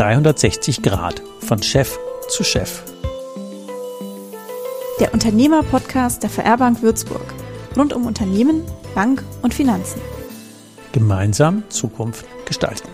[0.00, 1.98] 360 Grad von Chef
[2.30, 2.84] zu Chef.
[4.98, 7.34] Der Unternehmer-Podcast der VR Bank Würzburg.
[7.76, 8.62] Rund um Unternehmen,
[8.94, 10.00] Bank und Finanzen.
[10.92, 12.88] Gemeinsam Zukunft gestalten.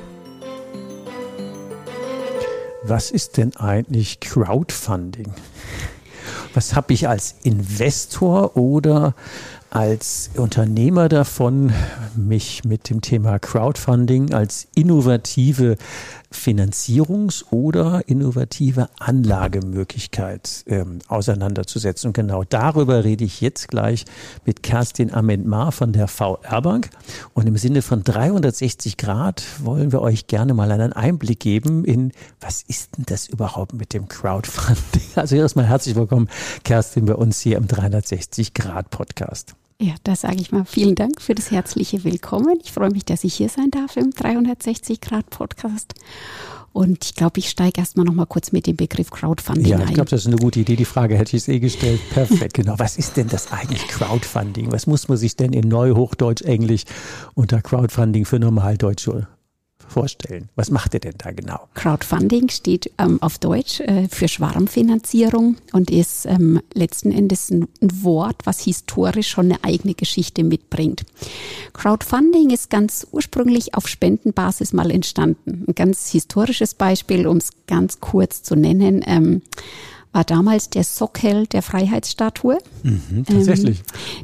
[2.82, 5.32] Was ist denn eigentlich Crowdfunding?
[6.54, 9.14] Was habe ich als Investor oder
[9.70, 11.72] als Unternehmer davon,
[12.16, 15.76] mich mit dem Thema Crowdfunding als innovative
[16.36, 22.08] Finanzierungs- oder innovative Anlagemöglichkeit ähm, auseinanderzusetzen.
[22.08, 24.04] Und genau darüber rede ich jetzt gleich
[24.44, 26.90] mit Kerstin Amendmar von der VR Bank.
[27.34, 32.12] Und im Sinne von 360 Grad wollen wir euch gerne mal einen Einblick geben in,
[32.40, 35.02] was ist denn das überhaupt mit dem Crowdfunding?
[35.16, 36.28] Also erstmal herzlich willkommen,
[36.62, 39.56] Kerstin, bei uns hier im 360 Grad Podcast.
[39.80, 42.58] Ja, da sage ich mal vielen Dank für das herzliche Willkommen.
[42.64, 45.92] Ich freue mich, dass ich hier sein darf im 360 Grad Podcast.
[46.72, 49.88] Und ich glaube, ich steige erstmal noch mal kurz mit dem Begriff Crowdfunding ja, ein.
[49.88, 50.76] ich glaube, das ist eine gute Idee.
[50.76, 52.00] Die Frage hätte ich es eh gestellt.
[52.10, 52.74] Perfekt, genau.
[52.78, 54.72] Was ist denn das eigentlich Crowdfunding?
[54.72, 56.84] Was muss man sich denn in Neuhochdeutsch, Englisch
[57.34, 59.28] unter Crowdfunding für Normaldeutsche
[59.88, 60.48] vorstellen?
[60.56, 61.68] Was macht ihr denn da genau?
[61.74, 68.36] Crowdfunding steht ähm, auf Deutsch äh, für Schwarmfinanzierung und ist ähm, letzten Endes ein, Wort,
[68.44, 71.04] was historisch schon eine eigene Geschichte mitbringt.
[71.72, 75.64] Crowdfunding ist ganz ursprünglich auf Spendenbasis mal entstanden.
[75.68, 79.04] Ein ganz historisches Beispiel, um es ganz kurz zu nennen.
[79.06, 79.42] Ähm,
[80.16, 82.56] war damals der Sockel der Freiheitsstatue.
[82.82, 83.82] Mhm, tatsächlich.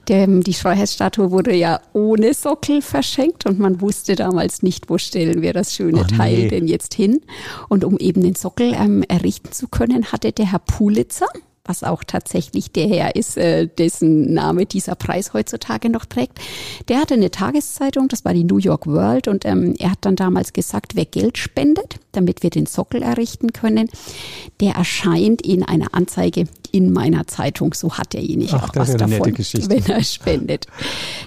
[0.08, 4.96] Ähm, der, die Freiheitsstatue wurde ja ohne Sockel verschenkt und man wusste damals nicht, wo
[4.96, 6.48] stellen wir das schöne oh, Teil nee.
[6.48, 7.20] denn jetzt hin.
[7.68, 11.28] Und um eben den Sockel ähm, errichten zu können, hatte der Herr Pulitzer,
[11.64, 16.40] was auch tatsächlich der Herr ist, äh, dessen Name dieser Preis heutzutage noch trägt.
[16.88, 20.16] Der hatte eine Tageszeitung, das war die New York World, und ähm, er hat dann
[20.16, 23.88] damals gesagt, wer Geld spendet, damit wir den Sockel errichten können,
[24.60, 27.74] der erscheint in einer Anzeige in meiner Zeitung.
[27.74, 30.66] So hat derjenige Ach, auch was davon, wenn er spendet.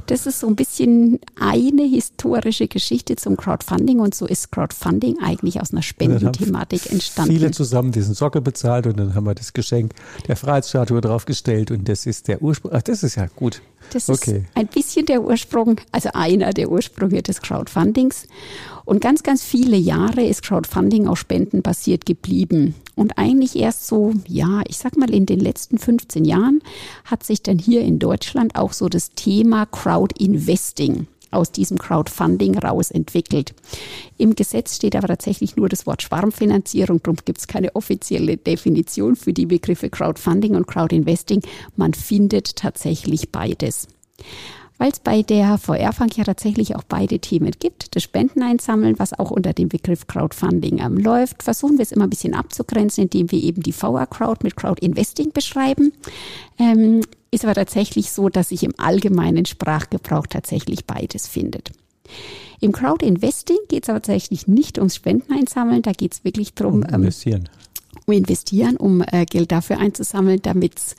[0.08, 5.62] Das ist so ein bisschen eine historische Geschichte zum Crowdfunding und so ist Crowdfunding eigentlich
[5.62, 7.32] aus einer Spendenthematik entstanden.
[7.32, 9.94] Viele zusammen diesen Sockel bezahlt und dann haben wir das Geschenk
[10.28, 12.72] der Freiheitsstatue draufgestellt und das ist der Ursprung.
[12.74, 13.62] Ach, das ist ja gut.
[13.92, 14.38] Das okay.
[14.38, 18.28] ist ein bisschen der Ursprung, also einer der Ursprünge des Crowdfundings.
[18.86, 22.76] Und ganz, ganz viele Jahre ist Crowdfunding auch spendenbasiert geblieben.
[22.96, 26.62] Und eigentlich erst so, ja, ich sag mal, in den letzten 15 Jahren
[27.04, 32.92] hat sich dann hier in Deutschland auch so das Thema Crowdinvesting aus diesem Crowdfunding raus
[32.92, 33.54] entwickelt.
[34.18, 39.16] Im Gesetz steht aber tatsächlich nur das Wort Schwarmfinanzierung, darum gibt es keine offizielle Definition
[39.16, 41.42] für die Begriffe Crowdfunding und Crowdinvesting.
[41.76, 43.88] Man findet tatsächlich beides.
[44.78, 49.18] Weil es bei der VR-Funk ja tatsächlich auch beide Themen gibt, das Spenden einsammeln, was
[49.18, 53.32] auch unter dem Begriff Crowdfunding ähm, läuft, versuchen wir es immer ein bisschen abzugrenzen, indem
[53.32, 55.94] wir eben die VR-Crowd mit Crowdinvesting beschreiben.
[56.60, 57.02] Ähm,
[57.36, 61.72] ist aber tatsächlich so, dass sich im allgemeinen Sprachgebrauch tatsächlich beides findet.
[62.62, 66.76] Im Crowd-Investing geht es aber tatsächlich nicht ums Spenden einsammeln, da geht es wirklich darum,
[66.76, 67.50] um investieren.
[67.52, 67.66] Ähm,
[68.14, 70.96] investieren, um äh, Geld dafür einzusammeln, damit es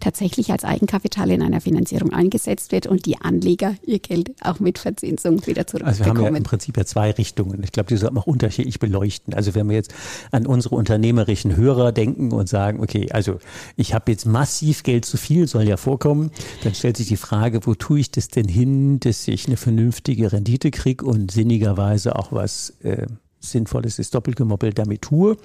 [0.00, 4.78] tatsächlich als Eigenkapital in einer Finanzierung eingesetzt wird und die Anleger ihr Geld auch mit
[4.78, 5.88] Verzinsung wieder zurückbekommen.
[5.88, 7.62] Also wir haben ja im Prinzip ja zwei Richtungen.
[7.62, 9.34] Ich glaube, die sollten wir auch unterschiedlich beleuchten.
[9.34, 9.94] Also wenn wir jetzt
[10.30, 13.38] an unsere unternehmerischen Hörer denken und sagen, okay, also
[13.76, 16.30] ich habe jetzt massiv Geld zu viel, soll ja vorkommen,
[16.64, 20.32] dann stellt sich die Frage, wo tue ich das denn hin, dass ich eine vernünftige
[20.32, 23.06] Rendite kriege und sinnigerweise auch was äh,
[23.50, 25.36] Sinnvolles ist doppelt gemoppelt damit tue.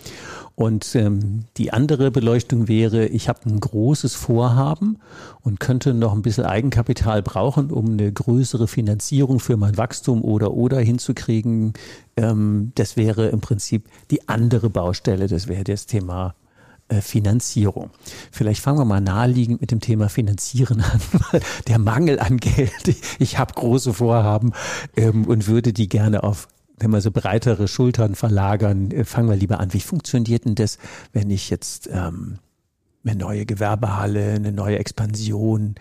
[0.56, 5.00] Und ähm, die andere Beleuchtung wäre, ich habe ein großes Vorhaben
[5.42, 10.54] und könnte noch ein bisschen Eigenkapital brauchen, um eine größere Finanzierung für mein Wachstum oder
[10.54, 11.74] oder hinzukriegen.
[12.18, 15.28] Ähm, das wäre im Prinzip die andere Baustelle.
[15.28, 16.36] Das wäre das Thema
[16.90, 17.92] äh, Finanzierung.
[18.32, 21.00] Vielleicht fangen wir mal naheliegend mit dem Thema Finanzieren an.
[21.68, 22.72] Der Mangel an Geld.
[23.20, 24.52] Ich habe große Vorhaben
[24.98, 26.48] ähm, und würde die gerne auf
[26.84, 29.74] wenn wir so breitere Schultern verlagern, äh, fangen wir lieber an.
[29.74, 30.80] Wie funktioniert denn das,
[31.14, 32.40] wenn ich jetzt ähm,
[33.06, 35.76] eine neue Gewerbehalle, eine neue Expansion,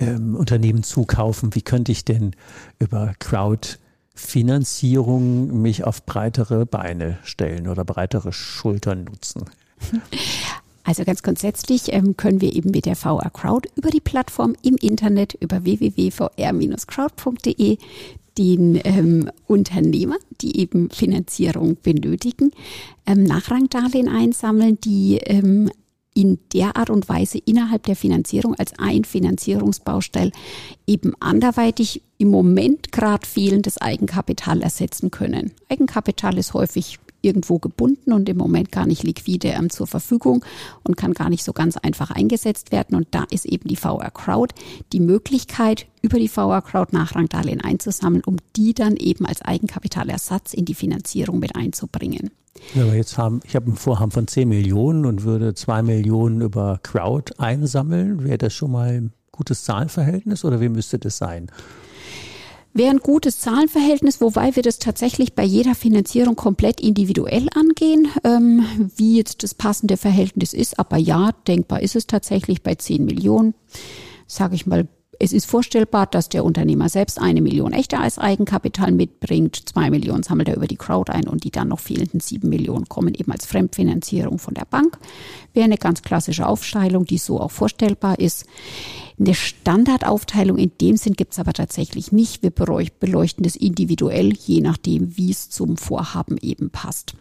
[0.00, 1.54] ähm, Unternehmen zukaufen?
[1.54, 2.32] Wie könnte ich denn
[2.78, 9.44] über Crowdfinanzierung mich auf breitere Beine stellen oder breitere Schultern nutzen?
[10.84, 14.76] Also ganz grundsätzlich ähm, können wir eben mit der VR Crowd über die Plattform im
[14.76, 17.78] Internet über www.vr-crowd.de
[18.38, 22.50] den ähm, Unternehmer, die eben Finanzierung benötigen,
[23.06, 25.70] ähm, Nachrangdarlehen einsammeln, die ähm,
[26.16, 30.32] in der Art und Weise innerhalb der Finanzierung als ein Finanzierungsbaustein
[30.86, 35.52] eben anderweitig im Moment gerade fehlendes Eigenkapital ersetzen können.
[35.68, 40.44] Eigenkapital ist häufig irgendwo gebunden und im Moment gar nicht liquide ähm, zur Verfügung
[40.84, 42.96] und kann gar nicht so ganz einfach eingesetzt werden.
[42.96, 44.54] Und da ist eben die VR Crowd
[44.92, 50.64] die Möglichkeit, über die VR Crowd Nachrangdarlehen einzusammeln, um die dann eben als Eigenkapitalersatz in
[50.64, 52.30] die Finanzierung mit einzubringen.
[52.74, 56.40] Ja, aber jetzt haben, ich habe ein Vorhaben von 10 Millionen und würde 2 Millionen
[56.40, 58.24] über Crowd einsammeln.
[58.24, 61.50] Wäre das schon mal ein gutes Zahlenverhältnis oder wie müsste das sein?
[62.76, 68.66] Wäre ein gutes Zahlenverhältnis, wobei wir das tatsächlich bei jeder Finanzierung komplett individuell angehen, ähm,
[68.96, 70.78] wie jetzt das passende Verhältnis ist.
[70.78, 73.54] Aber ja, denkbar ist es tatsächlich bei 10 Millionen,
[74.26, 74.86] sage ich mal
[75.18, 79.68] es ist vorstellbar, dass der Unternehmer selbst eine Million echter als Eigenkapital mitbringt.
[79.68, 82.88] Zwei Millionen sammelt er über die Crowd ein und die dann noch fehlenden sieben Millionen
[82.88, 84.98] kommen eben als Fremdfinanzierung von der Bank.
[85.54, 88.46] Wäre eine ganz klassische Aufteilung, die so auch vorstellbar ist.
[89.18, 92.42] Eine Standardaufteilung in dem Sinn gibt es aber tatsächlich nicht.
[92.42, 97.14] Wir beleuchten das individuell, je nachdem, wie es zum Vorhaben eben passt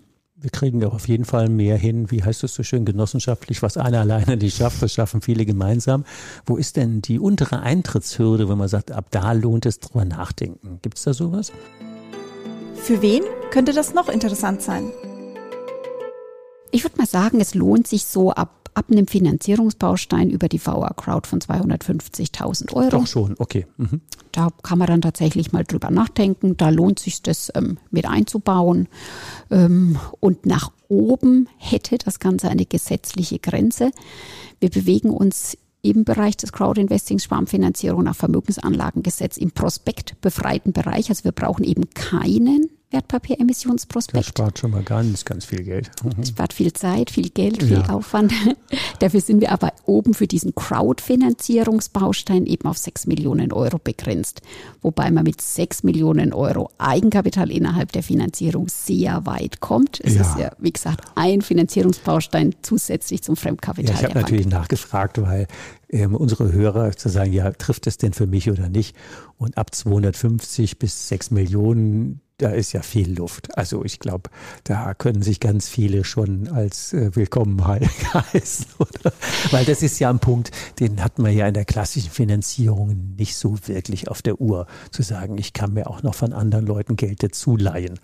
[0.45, 3.77] wir kriegen doch auf jeden Fall mehr hin, wie heißt es so schön, genossenschaftlich, was
[3.77, 6.05] einer alleine nicht schafft, das schaffen viele gemeinsam.
[6.45, 10.77] Wo ist denn die untere Eintrittshürde, wenn man sagt, ab da lohnt es drüber nachdenken?
[10.83, 11.51] Gibt es da sowas?
[12.75, 14.91] Für wen könnte das noch interessant sein?
[16.69, 20.93] Ich würde mal sagen, es lohnt sich so ab ab einem Finanzierungsbaustein über die VA
[20.95, 22.89] Crowd von 250.000 Euro.
[22.89, 23.65] Doch schon, okay.
[23.77, 24.01] Mhm.
[24.31, 26.57] Da kann man dann tatsächlich mal drüber nachdenken.
[26.57, 28.87] Da lohnt sich das ähm, mit einzubauen.
[29.49, 33.91] Ähm, und nach oben hätte das Ganze eine gesetzliche Grenze.
[34.59, 41.09] Wir bewegen uns im Bereich des Crowdinvestings, Sparfinanzierung nach Vermögensanlagengesetz im prospektbefreiten Bereich.
[41.09, 44.17] Also wir brauchen eben keinen Wertpapieremissionsprospekt.
[44.17, 45.91] Das spart schon mal ganz, ganz viel Geld.
[46.05, 46.23] Mhm.
[46.23, 47.89] Spart viel Zeit, viel Geld, viel ja.
[47.89, 48.31] Aufwand.
[48.99, 54.41] Dafür sind wir aber oben für diesen Crowdfinanzierungsbaustein eben auf 6 Millionen Euro begrenzt.
[54.83, 59.99] Wobei man mit 6 Millionen Euro Eigenkapital innerhalb der Finanzierung sehr weit kommt.
[60.03, 60.21] Es ja.
[60.21, 63.95] ist ja, wie gesagt, ein Finanzierungsbaustein zusätzlich zum Fremdkapital.
[63.95, 65.47] Ja, ich habe natürlich nachgefragt, weil
[65.89, 68.95] ähm, unsere Hörer zu sagen, ja, trifft es denn für mich oder nicht?
[69.37, 73.57] Und ab 250 bis 6 Millionen da ist ja viel Luft.
[73.57, 74.29] Also ich glaube,
[74.63, 77.65] da können sich ganz viele schon als äh, willkommen
[78.13, 78.65] heißen.
[78.77, 79.13] Oder?
[79.51, 83.35] Weil das ist ja ein Punkt, den hat man ja in der klassischen Finanzierung nicht
[83.37, 86.95] so wirklich auf der Uhr, zu sagen, ich kann mir auch noch von anderen Leuten
[86.95, 87.99] Geld dazu leihen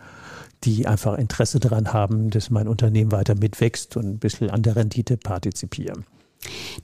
[0.63, 4.75] die einfach Interesse daran haben, dass mein Unternehmen weiter mitwächst und ein bisschen an der
[4.75, 6.05] Rendite partizipieren.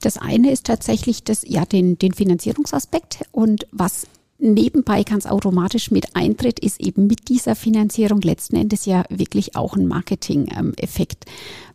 [0.00, 4.06] Das eine ist tatsächlich das, ja, den, den Finanzierungsaspekt und was
[4.38, 9.76] nebenbei ganz automatisch mit eintritt, ist eben mit dieser Finanzierung letzten Endes ja wirklich auch
[9.76, 11.24] ein Marketing-Effekt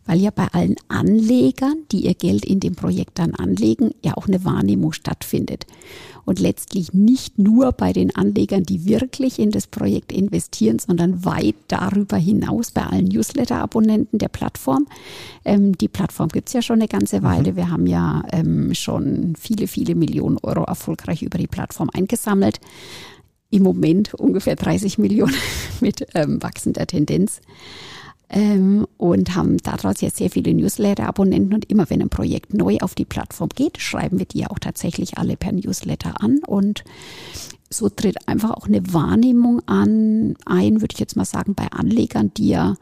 [0.06, 4.26] weil ja bei allen Anlegern, die ihr Geld in dem Projekt dann anlegen, ja auch
[4.26, 5.66] eine Wahrnehmung stattfindet.
[6.26, 11.56] Und letztlich nicht nur bei den Anlegern, die wirklich in das Projekt investieren, sondern weit
[11.68, 14.86] darüber hinaus bei allen Newsletter-Abonnenten der Plattform.
[15.44, 17.24] Ähm, die Plattform gibt's ja schon eine ganze mhm.
[17.24, 17.56] Weile.
[17.56, 22.58] Wir haben ja ähm, schon viele, viele Millionen Euro erfolgreich über die Plattform eingesammelt
[23.50, 25.36] im Moment ungefähr 30 Millionen
[25.80, 27.40] mit ähm, wachsender Tendenz
[28.34, 31.54] ähm, und haben daraus jetzt sehr viele Newsletter-Abonnenten.
[31.54, 35.18] Und immer wenn ein Projekt neu auf die Plattform geht, schreiben wir die auch tatsächlich
[35.18, 36.40] alle per Newsletter an.
[36.44, 36.82] Und
[37.70, 42.32] so tritt einfach auch eine Wahrnehmung an, ein, würde ich jetzt mal sagen, bei Anlegern,
[42.36, 42.76] die ja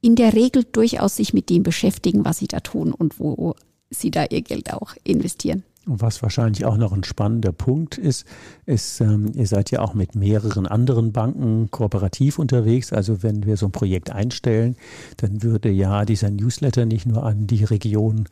[0.00, 3.54] in der Regel durchaus sich mit dem beschäftigen, was sie da tun und wo
[3.88, 5.62] sie da ihr Geld auch investieren.
[5.84, 8.24] Und was wahrscheinlich auch noch ein spannender Punkt ist,
[8.66, 12.92] ist, ähm, ihr seid ja auch mit mehreren anderen Banken kooperativ unterwegs.
[12.92, 14.76] Also wenn wir so ein Projekt einstellen,
[15.16, 18.28] dann würde ja dieser Newsletter nicht nur an die Region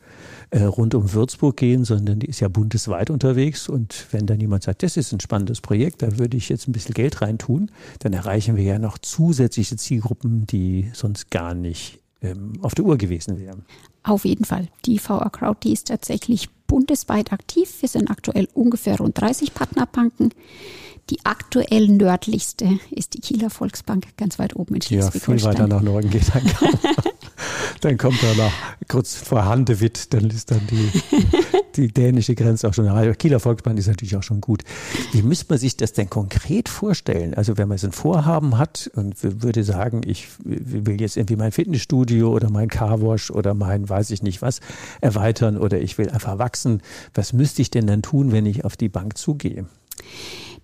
[0.51, 3.67] äh, rund um Würzburg gehen, sondern die ist ja bundesweit unterwegs.
[3.67, 6.71] Und wenn dann jemand sagt, das ist ein spannendes Projekt, da würde ich jetzt ein
[6.71, 12.53] bisschen Geld reintun, dann erreichen wir ja noch zusätzliche Zielgruppen, die sonst gar nicht ähm,
[12.61, 13.65] auf der Uhr gewesen wären.
[14.03, 14.67] Auf jeden Fall.
[14.85, 17.69] Die VR Crowd, die ist tatsächlich bundesweit aktiv.
[17.81, 20.33] Wir sind aktuell ungefähr rund 30 Partnerbanken.
[21.09, 25.37] Die aktuell nördlichste ist die Kieler Volksbank, ganz weit oben in Schleswig-Holstein.
[25.37, 26.79] Ja, viel weiter nach Norden geht dann kaum.
[27.81, 28.53] dann kommt er nach
[28.87, 30.89] kurz vor Handewitt, dann ist dann die,
[31.77, 33.19] die dänische Grenze auch schon erreicht.
[33.19, 34.63] Kieler Volksbank ist natürlich auch schon gut.
[35.11, 37.33] Wie müsste man sich das denn konkret vorstellen?
[37.33, 41.51] Also wenn man so ein Vorhaben hat und würde sagen, ich will jetzt irgendwie mein
[41.51, 44.59] Fitnessstudio oder mein Carwash oder mein weiß ich nicht was
[45.01, 46.81] erweitern oder ich will einfach wachsen,
[47.13, 49.65] was müsste ich denn dann tun, wenn ich auf die Bank zugehe?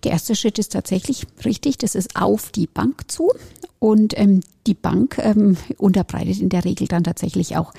[0.04, 3.32] Der erste Schritt ist tatsächlich richtig, das ist auf die Bank zu.
[3.80, 7.72] Und ähm, die Bank ähm, unterbreitet in der Regel dann tatsächlich auch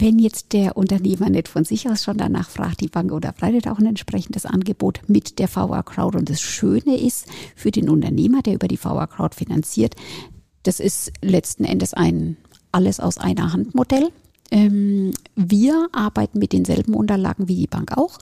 [0.00, 3.78] wenn jetzt der Unternehmer nicht von sich aus schon danach fragt, die Bank unterbreitet auch
[3.78, 6.16] ein entsprechendes Angebot mit der VR Crowd.
[6.16, 9.94] Und das Schöne ist für den Unternehmer, der über die VR Crowd finanziert,
[10.62, 12.36] Das ist letzten Endes ein
[12.72, 14.10] alles aus einer Hand Modell.
[14.50, 18.18] Ähm, wir arbeiten mit denselben Unterlagen wie die Bank auch.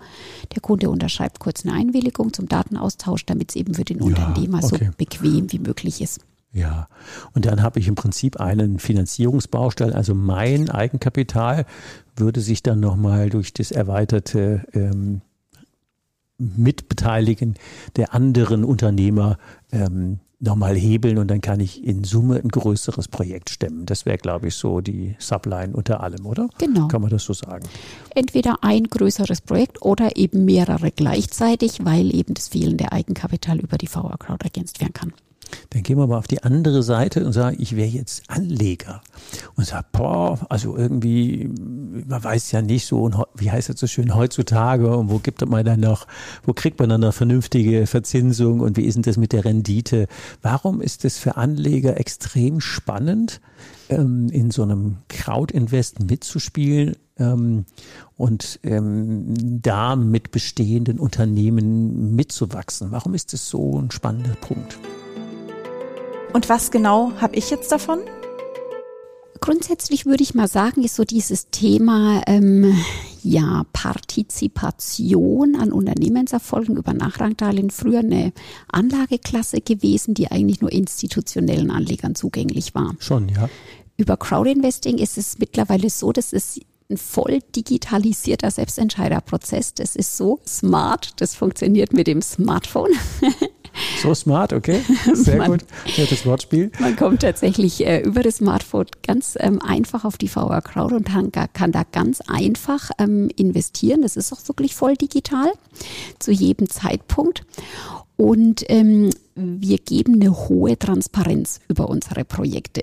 [0.54, 4.62] Der Kunde unterschreibt kurz eine Einwilligung zum Datenaustausch, damit es eben für den ja, Unternehmer
[4.62, 4.86] okay.
[4.86, 6.20] so bequem wie möglich ist.
[6.52, 6.88] Ja,
[7.34, 11.66] und dann habe ich im Prinzip einen Finanzierungsbaustein, also mein Eigenkapital
[12.16, 15.20] würde sich dann nochmal durch das erweiterte ähm,
[16.38, 17.54] Mitbeteiligen
[17.96, 19.38] der anderen Unternehmer
[19.72, 23.86] ähm, nochmal hebeln und dann kann ich in Summe ein größeres Projekt stemmen.
[23.86, 26.48] Das wäre, glaube ich, so die Subline unter allem, oder?
[26.58, 26.86] Genau.
[26.86, 27.66] Kann man das so sagen?
[28.14, 33.88] Entweder ein größeres Projekt oder eben mehrere gleichzeitig, weil eben das fehlende Eigenkapital über die
[33.88, 35.12] VR Crowd ergänzt werden kann.
[35.70, 39.02] Dann gehen wir mal auf die andere Seite und sagen, ich wäre jetzt Anleger.
[39.56, 41.50] Und sage, boah, also irgendwie,
[42.06, 45.64] man weiß ja nicht so, wie heißt das so schön, heutzutage und wo gibt man
[45.64, 46.06] dann noch,
[46.44, 50.06] wo kriegt man dann eine vernünftige Verzinsung und wie ist denn das mit der Rendite?
[50.42, 53.40] Warum ist das für Anleger extrem spannend,
[53.88, 56.96] ähm, in so einem Crowd-Invest mitzuspielen?
[57.18, 57.64] Ähm,
[58.16, 62.90] und ähm, da mit bestehenden Unternehmen mitzuwachsen.
[62.90, 64.78] Warum ist das so ein spannender Punkt?
[66.32, 68.00] Und was genau habe ich jetzt davon?
[69.40, 72.76] Grundsätzlich würde ich mal sagen, ist so dieses Thema ähm,
[73.22, 78.32] ja Partizipation an Unternehmenserfolgen über Nachrangdarlehen früher eine
[78.70, 82.94] Anlageklasse gewesen, die eigentlich nur institutionellen Anlegern zugänglich war.
[82.98, 83.48] Schon, ja.
[83.96, 89.74] Über Crowdinvesting ist es mittlerweile so, dass es ein voll digitalisierter Selbstentscheiderprozess.
[89.74, 91.12] Das ist so smart.
[91.20, 92.90] Das funktioniert mit dem Smartphone.
[94.02, 94.80] So smart, okay.
[95.12, 95.64] Sehr man, gut.
[95.96, 96.70] Das Wortspiel.
[96.78, 101.08] Man kommt tatsächlich äh, über das Smartphone ganz ähm, einfach auf die VR Crowd und
[101.08, 104.02] kann, kann da ganz einfach ähm, investieren.
[104.02, 105.52] Das ist auch wirklich voll digital
[106.18, 107.44] zu jedem Zeitpunkt.
[108.18, 112.82] Und ähm, wir geben eine hohe Transparenz über unsere Projekte.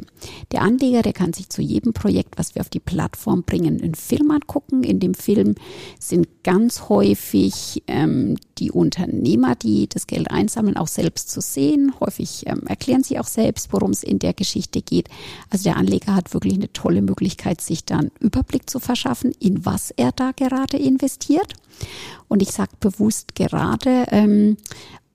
[0.54, 3.96] Der Anleger, der kann sich zu jedem Projekt, was wir auf die Plattform bringen, einen
[3.96, 4.84] Film angucken.
[4.84, 5.56] In dem Film
[6.00, 11.94] sind ganz häufig ähm, die Unternehmer, die das Geld einsammeln, auch selbst zu sehen.
[12.00, 15.10] Häufig ähm, erklären sie auch selbst, worum es in der Geschichte geht.
[15.50, 19.92] Also der Anleger hat wirklich eine tolle Möglichkeit, sich dann Überblick zu verschaffen, in was
[19.92, 21.56] er da gerade investiert.
[22.30, 24.58] Und ich sage bewusst gerade, ähm,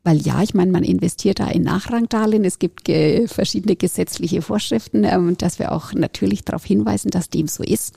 [0.03, 2.45] weil ja, ich meine, man investiert da in Nachrangdarlehen.
[2.45, 7.49] Es gibt ge verschiedene gesetzliche Vorschriften, ähm, dass wir auch natürlich darauf hinweisen, dass dem
[7.49, 7.95] so ist.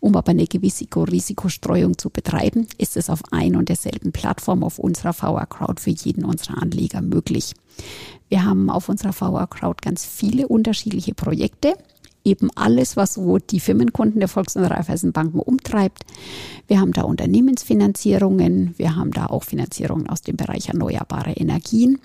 [0.00, 4.78] Um aber eine gewisse Risikostreuung zu betreiben, ist es auf ein und derselben Plattform auf
[4.78, 7.54] unserer VR Crowd für jeden unserer Anleger möglich.
[8.28, 11.74] Wir haben auf unserer VR Crowd ganz viele unterschiedliche Projekte
[12.24, 16.04] eben alles, was so die Firmenkunden der Volks- und Raiffeisenbanken umtreibt.
[16.66, 21.98] Wir haben da Unternehmensfinanzierungen, wir haben da auch Finanzierungen aus dem Bereich erneuerbare Energien.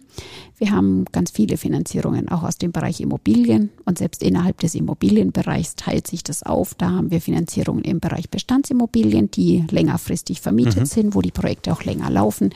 [0.58, 5.76] Wir haben ganz viele Finanzierungen auch aus dem Bereich Immobilien und selbst innerhalb des Immobilienbereichs
[5.76, 6.74] teilt sich das auf.
[6.74, 10.86] Da haben wir Finanzierungen im Bereich Bestandsimmobilien, die längerfristig vermietet mhm.
[10.86, 12.50] sind, wo die Projekte auch länger laufen.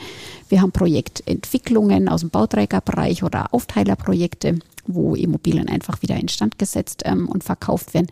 [0.50, 7.28] Wir haben Projektentwicklungen aus dem Bauträgerbereich oder Aufteilerprojekte wo Immobilien einfach wieder instand gesetzt ähm,
[7.28, 8.08] und verkauft werden.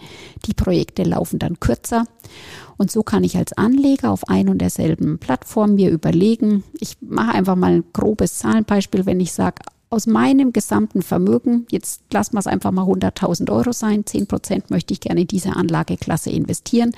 [0.47, 2.05] Die Projekte laufen dann kürzer.
[2.77, 7.35] Und so kann ich als Anleger auf ein und derselben Plattform mir überlegen, ich mache
[7.35, 9.63] einfach mal ein grobes Zahlenbeispiel, wenn ich sage,
[9.93, 14.71] aus meinem gesamten Vermögen, jetzt lassen wir es einfach mal 100.000 Euro sein, 10 Prozent
[14.71, 16.93] möchte ich gerne in diese Anlageklasse investieren,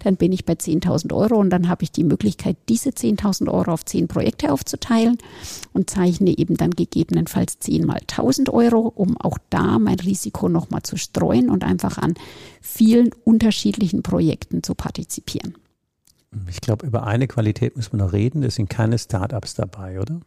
[0.00, 3.72] dann bin ich bei 10.000 Euro und dann habe ich die Möglichkeit, diese 10.000 Euro
[3.72, 5.18] auf 10 Projekte aufzuteilen
[5.72, 10.82] und zeichne eben dann gegebenenfalls 10 mal 1.000 Euro, um auch da mein Risiko nochmal
[10.82, 12.14] zu streuen und einfach an
[12.60, 15.54] vielen unterschiedlichen Projekten zu partizipieren.
[16.48, 18.42] Ich glaube, über eine Qualität müssen wir noch reden.
[18.42, 20.20] Es sind keine Startups dabei, oder?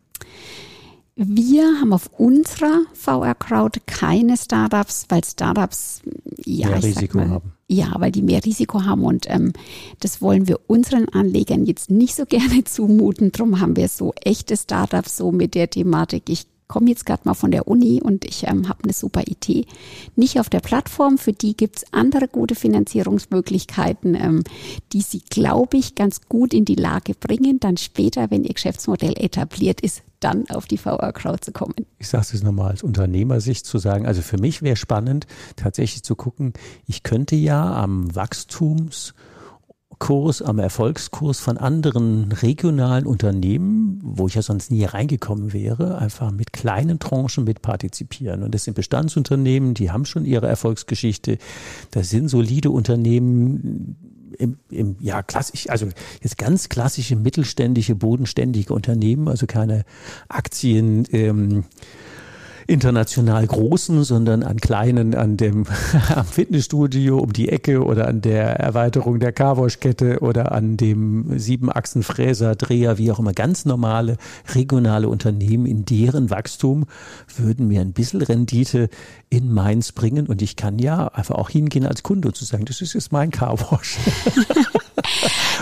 [1.15, 6.01] Wir haben auf unserer VR Crowd keine Startups, weil Startups
[6.43, 7.51] ja mehr Risiko mal, haben.
[7.67, 9.53] Ja, weil die mehr Risiko haben und ähm,
[9.99, 13.31] das wollen wir unseren Anlegern jetzt nicht so gerne zumuten.
[13.31, 16.29] Drum haben wir so echte Startups so mit der Thematik.
[16.29, 19.65] Ich komme jetzt gerade mal von der Uni und ich ähm, habe eine super Idee.
[20.15, 24.43] Nicht auf der Plattform, für die gibt's andere gute Finanzierungsmöglichkeiten, ähm,
[24.91, 29.13] die sie, glaube ich, ganz gut in die Lage bringen, dann später, wenn ihr Geschäftsmodell
[29.17, 31.75] etabliert ist, dann auf die VR Crowd zu kommen.
[31.99, 36.15] Ich sage es nochmal als Unternehmersicht zu sagen, also für mich wäre spannend, tatsächlich zu
[36.15, 36.53] gucken,
[36.87, 39.13] ich könnte ja am Wachstums-
[39.99, 46.31] Kurs, am Erfolgskurs von anderen regionalen Unternehmen, wo ich ja sonst nie reingekommen wäre, einfach
[46.31, 48.43] mit kleinen Tranchen mit partizipieren.
[48.43, 51.37] Und das sind Bestandsunternehmen, die haben schon ihre Erfolgsgeschichte.
[51.91, 53.95] Das sind solide Unternehmen,
[54.37, 55.87] im, im ja klassisch, also
[56.21, 59.85] jetzt ganz klassische mittelständische, bodenständige Unternehmen, also keine
[60.27, 61.05] Aktien.
[61.11, 61.65] Ähm,
[62.67, 65.65] international großen, sondern an kleinen, an dem
[66.15, 72.55] am Fitnessstudio um die Ecke oder an der Erweiterung der Carwash-Kette oder an dem Siebenachsen-Fräser,
[72.55, 74.17] Dreher, wie auch immer, ganz normale
[74.53, 76.85] regionale Unternehmen, in deren Wachstum
[77.35, 78.89] würden mir ein bisschen Rendite
[79.29, 82.81] in Mainz bringen und ich kann ja einfach auch hingehen als Kunde zu sagen, das
[82.81, 83.97] ist jetzt mein Carwash.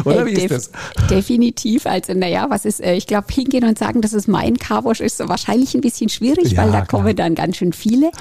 [0.05, 0.71] Oder wie ist das?
[1.09, 1.85] Definitiv.
[1.85, 5.19] Also, naja, was ist, äh, ich glaube, hingehen und sagen, dass es mein Carwash ist,
[5.27, 6.87] wahrscheinlich ein bisschen schwierig, ja, weil da klar.
[6.87, 8.11] kommen dann ganz schön viele.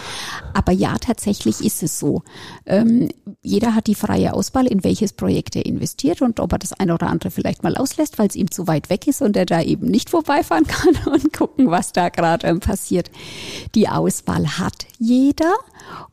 [0.54, 2.22] Aber ja, tatsächlich ist es so.
[2.66, 3.08] Ähm,
[3.42, 6.94] jeder hat die freie Auswahl, in welches Projekt er investiert und ob er das eine
[6.94, 9.62] oder andere vielleicht mal auslässt, weil es ihm zu weit weg ist und er da
[9.62, 13.10] eben nicht vorbeifahren kann und gucken, was da gerade ähm, passiert.
[13.74, 15.54] Die Auswahl hat jeder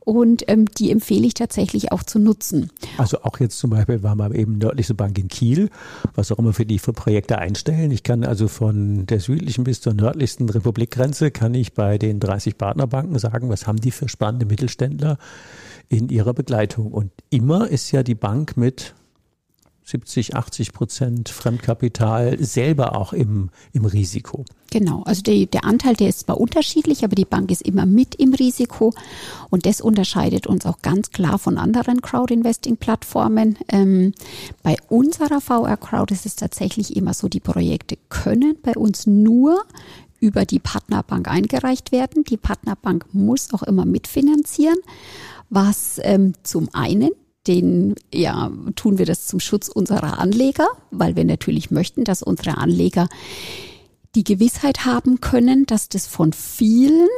[0.00, 2.70] und ähm, die empfehle ich tatsächlich auch zu nutzen.
[2.96, 5.47] Also auch jetzt zum Beispiel war mal eben nördlichste Bank in Kiel,
[6.14, 7.90] was auch immer für die für Projekte einstellen.
[7.90, 12.58] Ich kann also von der südlichen bis zur nördlichsten Republikgrenze kann ich bei den 30
[12.58, 15.18] Partnerbanken sagen, was haben die für spannende Mittelständler
[15.88, 16.92] in ihrer Begleitung.
[16.92, 18.94] Und immer ist ja die Bank mit
[19.88, 24.44] 70, 80 Prozent Fremdkapital selber auch im, im Risiko.
[24.70, 28.14] Genau, also die, der Anteil, der ist zwar unterschiedlich, aber die Bank ist immer mit
[28.16, 28.92] im Risiko
[29.48, 33.56] und das unterscheidet uns auch ganz klar von anderen Crowd-Investing-Plattformen.
[33.68, 34.12] Ähm,
[34.62, 39.64] bei unserer VR Crowd ist es tatsächlich immer so, die Projekte können bei uns nur
[40.20, 42.24] über die Partnerbank eingereicht werden.
[42.24, 44.78] Die Partnerbank muss auch immer mitfinanzieren,
[45.48, 47.10] was ähm, zum einen
[47.48, 52.58] den ja, tun wir das zum Schutz unserer Anleger, weil wir natürlich möchten, dass unsere
[52.58, 53.08] Anleger
[54.14, 57.08] die Gewissheit haben können, dass das von vielen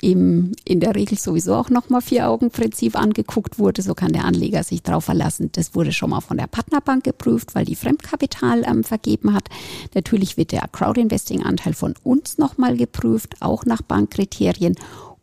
[0.00, 3.82] im, in der Regel sowieso auch nochmal Vier-Augen-Prinzip angeguckt wurde.
[3.82, 5.50] So kann der Anleger sich darauf verlassen.
[5.52, 9.48] Das wurde schon mal von der Partnerbank geprüft, weil die Fremdkapital ähm, vergeben hat.
[9.94, 14.76] Natürlich wird der Crowdinvesting-Anteil von uns nochmal geprüft, auch nach Bankkriterien.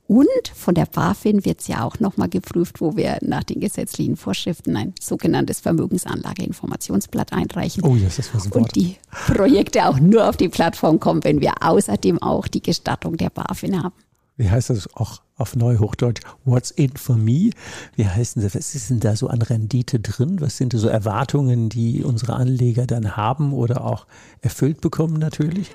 [0.07, 4.17] Und von der BaFin wird es ja auch nochmal geprüft, wo wir nach den gesetzlichen
[4.17, 7.83] Vorschriften ein sogenanntes Vermögensanlageinformationsblatt einreichen.
[7.83, 8.55] Oh, yes, das war ein Wort.
[8.55, 13.17] Und die Projekte auch nur auf die Plattform kommen, wenn wir außerdem auch die Gestattung
[13.17, 13.95] der BaFin haben.
[14.37, 16.21] Wie heißt das auch auf Neuhochdeutsch?
[16.43, 17.51] What's in for me?
[17.95, 18.53] Wie heißt das?
[18.53, 20.39] Was ist denn da so an Rendite drin?
[20.39, 24.05] Was sind so Erwartungen, die unsere Anleger dann haben oder auch
[24.41, 25.71] erfüllt bekommen natürlich?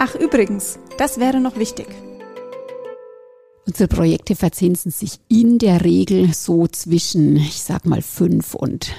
[0.00, 1.86] Ach, übrigens, das wäre noch wichtig.
[3.68, 8.94] Unsere Projekte verzinsen sich in der Regel so zwischen, ich sag mal, fünf und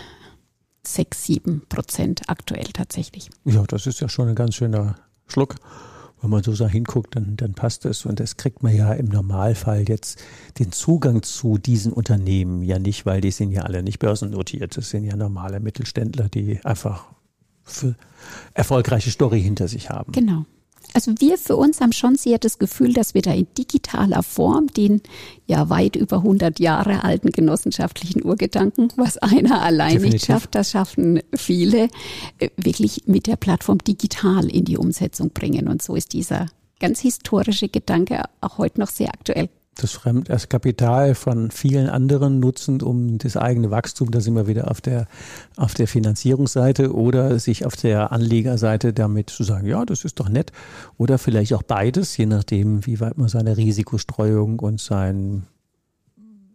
[0.85, 3.31] sechs, sieben Prozent aktuell tatsächlich.
[3.45, 5.55] Ja, das ist ja schon ein ganz schöner Schluck.
[6.21, 8.05] Wenn man so da hinguckt, dann, dann passt es.
[8.05, 10.19] Und das kriegt man ja im Normalfall jetzt
[10.59, 14.77] den Zugang zu diesen Unternehmen ja nicht, weil die sind ja alle nicht börsennotiert.
[14.77, 17.05] Das sind ja normale Mittelständler, die einfach
[17.63, 17.95] für
[18.53, 20.11] erfolgreiche Story hinter sich haben.
[20.11, 20.45] Genau.
[20.93, 24.67] Also wir für uns haben schon sehr das Gefühl, dass wir da in digitaler Form
[24.67, 25.01] den
[25.45, 30.13] ja weit über 100 Jahre alten genossenschaftlichen Urgedanken, was einer allein Definitiv.
[30.13, 31.89] nicht schafft, das schaffen viele,
[32.39, 35.67] äh, wirklich mit der Plattform digital in die Umsetzung bringen.
[35.67, 36.47] Und so ist dieser
[36.79, 39.49] ganz historische Gedanke auch heute noch sehr aktuell
[39.83, 44.47] das Fremd, das Kapital von vielen anderen nutzend, um das eigene Wachstum, da sind wir
[44.47, 45.07] wieder auf der,
[45.55, 50.29] auf der Finanzierungsseite oder sich auf der Anlegerseite damit zu sagen, ja, das ist doch
[50.29, 50.51] nett.
[50.97, 55.43] Oder vielleicht auch beides, je nachdem, wie weit man seine Risikostreuung und sein,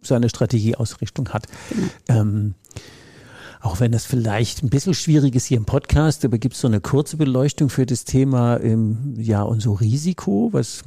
[0.01, 1.47] seine Strategieausrichtung hat.
[1.73, 1.89] Mhm.
[2.07, 2.53] Ähm,
[3.65, 6.67] auch wenn das vielleicht ein bisschen schwierig ist hier im Podcast, aber gibt es so
[6.67, 10.83] eine kurze Beleuchtung für das Thema, ähm, ja, und so Risiko, was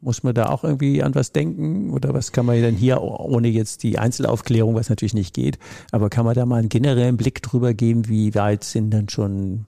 [0.00, 1.90] muss man da auch irgendwie an was denken?
[1.90, 5.58] Oder was kann man denn hier, ohne jetzt die Einzelaufklärung, was natürlich nicht geht,
[5.92, 9.66] aber kann man da mal einen generellen Blick drüber geben, wie weit sind dann schon,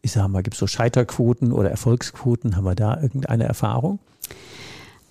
[0.00, 2.56] ich sag mal, gibt es so Scheiterquoten oder Erfolgsquoten?
[2.56, 3.98] Haben wir da irgendeine Erfahrung?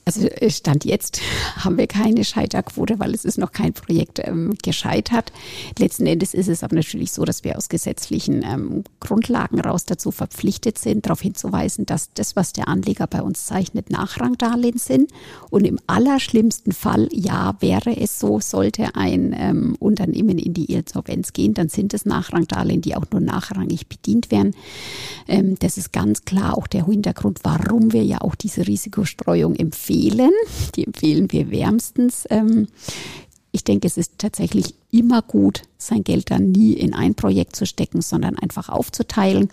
[0.03, 1.21] Also äh, Stand jetzt
[1.57, 5.31] haben wir keine Scheiterquote, weil es ist noch kein Projekt ähm, gescheitert.
[5.77, 10.11] Letzten Endes ist es aber natürlich so, dass wir aus gesetzlichen ähm, Grundlagen raus dazu
[10.11, 15.11] verpflichtet sind, darauf hinzuweisen, dass das, was der Anleger bei uns zeichnet, Nachrangdarlehen sind.
[15.49, 21.33] Und im allerschlimmsten Fall, ja, wäre es so, sollte ein ähm, Unternehmen in die Insolvenz
[21.33, 24.55] gehen, dann sind es Nachrangdarlehen, die auch nur nachrangig bedient werden.
[25.27, 29.90] Ähm, das ist ganz klar auch der Hintergrund, warum wir ja auch diese Risikostreuung empfehlen
[29.91, 30.32] empfehlen.
[30.75, 32.25] Die empfehlen wir wärmstens.
[32.30, 32.67] Ähm,
[33.51, 37.65] ich denke, es ist tatsächlich immer gut, sein Geld dann nie in ein Projekt zu
[37.65, 39.49] stecken, sondern einfach aufzuteilen.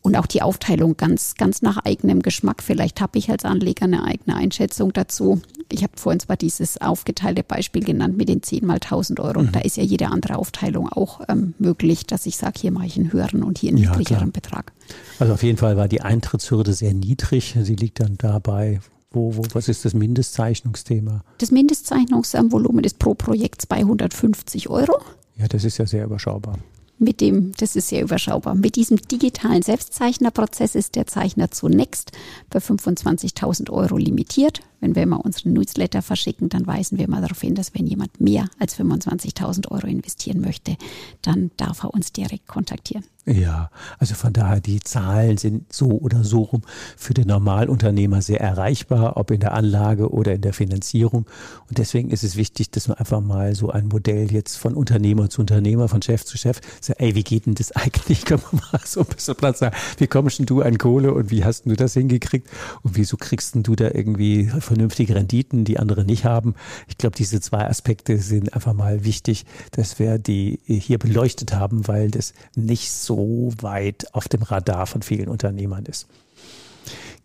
[0.00, 2.62] Und auch die Aufteilung ganz, ganz nach eigenem Geschmack.
[2.62, 5.42] Vielleicht habe ich als Anleger eine eigene Einschätzung dazu.
[5.70, 9.42] Ich habe vorhin zwar dieses aufgeteilte Beispiel genannt mit den 10 mal 1000 Euro.
[9.42, 9.52] Mhm.
[9.52, 12.96] Da ist ja jede andere Aufteilung auch ähm, möglich, dass ich sage, hier mache ich
[12.96, 14.32] einen höheren und hier einen ja, niedrigeren klar.
[14.32, 14.72] Betrag.
[15.18, 17.56] Also auf jeden Fall war die Eintrittshürde sehr niedrig.
[17.60, 21.24] Sie liegt dann dabei wo, wo, was ist das Mindestzeichnungsthema?
[21.38, 24.98] Das Mindestzeichnungsvolumen ist pro Projekt 250 Euro.
[25.36, 26.58] Ja, das ist ja sehr überschaubar.
[27.00, 28.56] Mit dem, das ist sehr überschaubar.
[28.56, 32.10] Mit diesem digitalen Selbstzeichnerprozess ist der Zeichner zunächst
[32.50, 34.62] bei 25.000 Euro limitiert.
[34.80, 38.20] Wenn wir immer unseren Newsletter verschicken, dann weisen wir mal darauf hin, dass wenn jemand
[38.20, 40.76] mehr als 25.000 Euro investieren möchte,
[41.22, 43.04] dann darf er uns direkt kontaktieren.
[43.28, 46.62] Ja, also von daher, die Zahlen sind so oder so rum
[46.96, 51.26] für den Normalunternehmer sehr erreichbar, ob in der Anlage oder in der Finanzierung.
[51.68, 55.28] Und deswegen ist es wichtig, dass man einfach mal so ein Modell jetzt von Unternehmer
[55.28, 58.24] zu Unternehmer, von Chef zu Chef, sagt, ey, wie geht denn das eigentlich?
[58.24, 61.30] Kann man mal so ein bisschen Platz sagen, wie kommst denn du an Kohle und
[61.30, 62.48] wie hast du das hingekriegt?
[62.82, 66.54] Und wieso kriegst denn du da irgendwie vernünftige Renditen, die andere nicht haben?
[66.86, 71.86] Ich glaube, diese zwei Aspekte sind einfach mal wichtig, dass wir die hier beleuchtet haben,
[71.88, 73.17] weil das nicht so
[73.60, 76.06] weit auf dem Radar von vielen Unternehmern ist.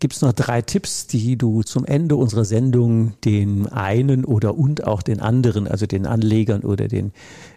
[0.00, 4.86] Gibt es noch drei Tipps, die du zum Ende unserer Sendung den einen oder und
[4.86, 7.12] auch den anderen, also den Anlegern oder den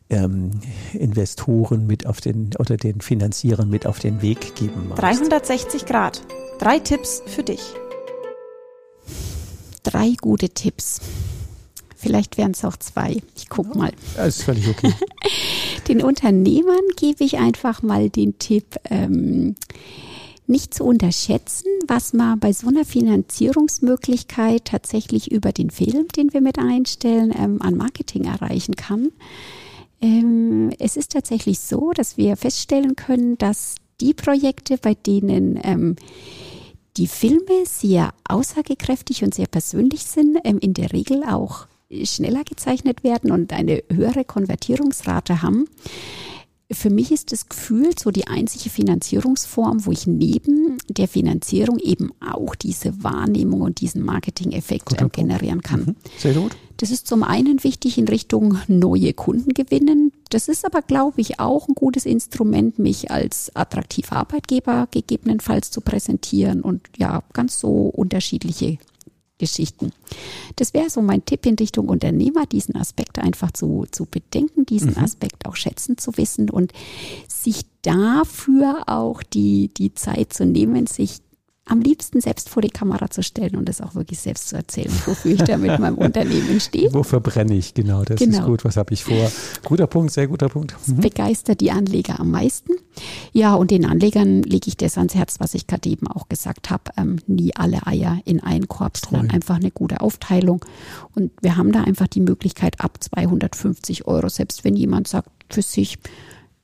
[0.09, 0.51] ähm,
[0.93, 5.01] Investoren mit auf den oder den Finanzierern mit auf den Weg geben magst?
[5.01, 6.21] 360 Grad.
[6.59, 7.61] Drei Tipps für dich.
[9.83, 11.01] Drei gute Tipps.
[11.97, 13.21] Vielleicht wären es auch zwei.
[13.35, 13.91] Ich guck mal.
[14.15, 14.93] Das ist völlig okay.
[15.87, 19.55] Den Unternehmern gebe ich einfach mal den Tipp, ähm,
[20.45, 26.41] nicht zu unterschätzen, was man bei so einer Finanzierungsmöglichkeit tatsächlich über den Film, den wir
[26.41, 29.09] mit einstellen, ähm, an Marketing erreichen kann.
[29.99, 35.95] Ähm, es ist tatsächlich so, dass wir feststellen können, dass die Projekte, bei denen ähm,
[36.97, 41.67] die Filme sehr aussagekräftig und sehr persönlich sind, ähm, in der Regel auch
[42.03, 45.67] schneller gezeichnet werden und eine höhere Konvertierungsrate haben.
[46.69, 52.11] Für mich ist das Gefühl so die einzige Finanzierungsform, wo ich neben der Finanzierung eben
[52.19, 55.79] auch diese Wahrnehmung und diesen Marketing-Effekt äh, generieren kann.
[55.79, 55.95] Mhm.
[56.17, 56.57] Sehr gut.
[56.75, 60.11] Das ist zum einen wichtig in Richtung neue Kunden gewinnen.
[60.29, 65.79] Das ist aber, glaube ich, auch ein gutes Instrument, mich als attraktiver Arbeitgeber gegebenenfalls zu
[65.79, 68.77] präsentieren und ja, ganz so unterschiedliche
[69.37, 69.91] Geschichten.
[70.55, 74.91] Das wäre so mein Tipp in Richtung Unternehmer, diesen Aspekt einfach zu, zu bedenken, diesen
[74.91, 75.03] mhm.
[75.03, 76.73] Aspekt auch schätzen zu wissen und
[77.27, 81.21] sich dafür auch die, die Zeit zu nehmen, sich
[81.69, 84.91] am liebsten selbst vor die Kamera zu stellen und es auch wirklich selbst zu erzählen,
[85.05, 86.93] wofür ich da mit meinem Unternehmen stehe.
[86.93, 88.39] Wofür brenne ich, genau, das genau.
[88.39, 89.31] ist gut, was habe ich vor.
[89.63, 90.75] Guter Punkt, sehr guter Punkt.
[90.87, 91.01] Mhm.
[91.01, 92.73] begeistert die Anleger am meisten.
[93.33, 96.69] Ja, und den Anlegern lege ich das ans Herz, was ich gerade eben auch gesagt
[96.69, 100.63] habe, ähm, nie alle Eier in einen Korb, sondern einfach eine gute Aufteilung.
[101.15, 105.61] Und wir haben da einfach die Möglichkeit ab 250 Euro, selbst wenn jemand sagt, für
[105.61, 105.97] sich,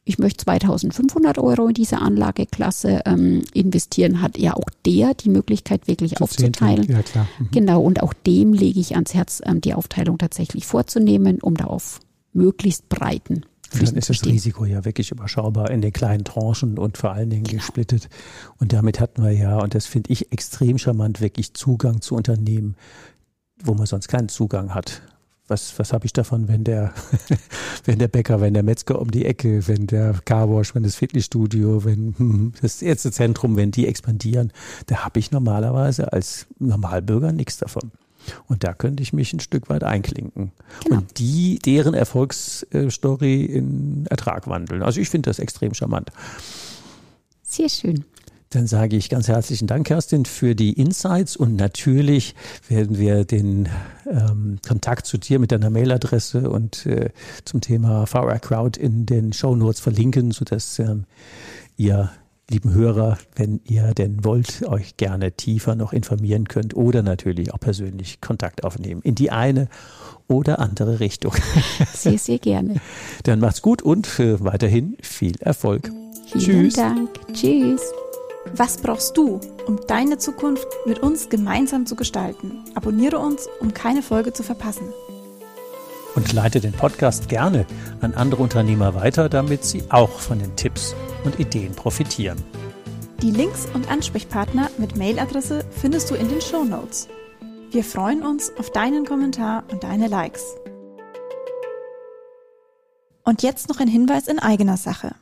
[0.06, 5.88] ich möchte 2500 Euro in diese Anlageklasse ähm, investieren, hat ja auch der die Möglichkeit
[5.88, 6.90] wirklich Zu aufzuteilen.
[6.90, 7.28] Ja, klar.
[7.40, 7.50] Mhm.
[7.52, 11.66] Genau, und auch dem lege ich ans Herz, ähm, die Aufteilung tatsächlich vorzunehmen, um da
[11.66, 12.00] auf
[12.34, 13.46] möglichst breiten
[13.82, 17.44] dann ist das Risiko ja wirklich überschaubar in den kleinen Tranchen und vor allen Dingen
[17.44, 17.58] genau.
[17.58, 18.10] gesplittet.
[18.60, 22.76] Und damit hatten wir ja, und das finde ich extrem charmant, wirklich Zugang zu Unternehmen,
[23.64, 25.02] wo man sonst keinen Zugang hat
[25.48, 26.94] was, was habe ich davon, wenn der,
[27.86, 31.84] wenn der Bäcker, wenn der Metzger um die Ecke, wenn der Carwash, wenn das Fitnessstudio,
[31.84, 34.52] wenn hm, das Ärztezentrum, wenn die expandieren,
[34.88, 37.92] da habe ich normalerweise als Normalbürger nichts davon.
[38.48, 40.52] Und da könnte ich mich ein Stück weit einklinken
[40.84, 40.98] genau.
[40.98, 44.84] und die, deren Erfolgsstory in Ertrag wandeln.
[44.84, 46.12] Also ich finde das extrem charmant.
[47.44, 48.06] Sehr schön.
[48.54, 52.36] Dann sage ich ganz herzlichen Dank, Kerstin, für die Insights und natürlich
[52.70, 53.68] werden wir den
[54.08, 57.10] ähm, Kontakt zu dir mit deiner Mailadresse und äh,
[57.46, 61.06] zum Thema VR Crowd in den Show Notes verlinken, sodass ähm,
[61.78, 62.12] ihr
[62.50, 67.60] lieben Hörer, wenn ihr denn wollt, euch gerne tiefer noch informieren könnt oder natürlich auch
[67.60, 69.68] persönlich Kontakt aufnehmen in die eine
[70.28, 71.34] oder andere Richtung.
[71.94, 72.76] Sehr, sehr gerne.
[73.24, 75.92] Dann macht's gut und äh, weiterhin viel Erfolg.
[76.32, 76.74] Vielen Tschüss.
[76.74, 77.10] Dank.
[77.34, 77.82] Tschüss.
[78.56, 82.64] Was brauchst du, um deine Zukunft mit uns gemeinsam zu gestalten?
[82.76, 84.86] Abonniere uns, um keine Folge zu verpassen.
[86.16, 87.66] Und leite den Podcast gerne
[88.02, 92.38] an andere Unternehmer weiter, damit sie auch von den Tipps und Ideen profitieren.
[93.22, 97.08] Die Links und Ansprechpartner mit Mailadresse findest du in den Show Notes.
[97.72, 100.44] Wir freuen uns auf deinen Kommentar und deine Likes.
[103.24, 105.16] Und jetzt noch ein Hinweis in eigener Sache.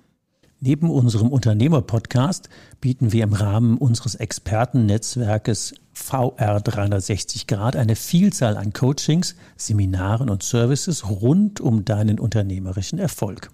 [0.63, 2.47] Neben unserem Unternehmer-Podcast
[2.81, 10.43] bieten wir im Rahmen unseres Expertennetzwerkes VR 360 Grad eine Vielzahl an Coachings, Seminaren und
[10.43, 13.49] Services rund um deinen unternehmerischen Erfolg.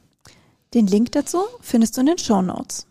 [0.74, 2.88] Den Link dazu findest du in den Show Notes.